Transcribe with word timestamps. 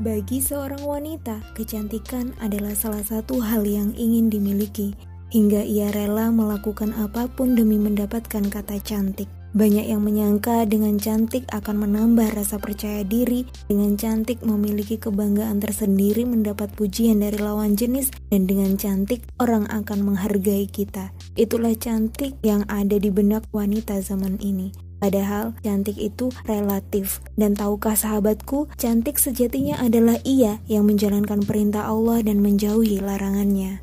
Bagi 0.00 0.40
seorang 0.40 0.80
wanita, 0.88 1.52
kecantikan 1.52 2.32
adalah 2.40 2.72
salah 2.72 3.04
satu 3.04 3.44
hal 3.44 3.68
yang 3.68 3.92
ingin 3.92 4.32
dimiliki, 4.32 4.96
hingga 5.28 5.60
ia 5.60 5.92
rela 5.92 6.32
melakukan 6.32 6.96
apa 6.96 7.28
pun 7.28 7.52
demi 7.52 7.76
mendapatkan 7.76 8.48
kata 8.48 8.80
cantik. 8.80 9.28
Banyak 9.52 9.84
yang 9.84 10.00
menyangka 10.00 10.64
dengan 10.64 10.96
cantik 10.96 11.44
akan 11.52 11.84
menambah 11.84 12.24
rasa 12.32 12.56
percaya 12.56 13.04
diri, 13.04 13.44
dengan 13.68 14.00
cantik 14.00 14.40
memiliki 14.40 14.96
kebanggaan 14.96 15.60
tersendiri 15.60 16.24
mendapat 16.24 16.72
pujian 16.72 17.20
dari 17.20 17.36
lawan 17.36 17.76
jenis, 17.76 18.08
dan 18.32 18.48
dengan 18.48 18.80
cantik 18.80 19.28
orang 19.44 19.68
akan 19.68 20.08
menghargai 20.08 20.72
kita. 20.72 21.12
Itulah 21.36 21.76
cantik 21.76 22.40
yang 22.40 22.64
ada 22.72 22.96
di 22.96 23.12
benak 23.12 23.44
wanita 23.52 24.00
zaman 24.00 24.40
ini. 24.40 24.72
Padahal 25.02 25.58
cantik 25.66 25.98
itu 25.98 26.30
relatif. 26.46 27.18
Dan 27.34 27.58
tahukah 27.58 27.98
sahabatku, 27.98 28.70
cantik 28.78 29.18
sejatinya 29.18 29.82
adalah 29.82 30.22
ia 30.22 30.62
yang 30.70 30.86
menjalankan 30.86 31.42
perintah 31.42 31.90
Allah 31.90 32.22
dan 32.22 32.38
menjauhi 32.38 33.02
larangannya. 33.02 33.82